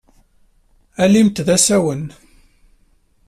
[1.03, 2.03] Alimt d asawen.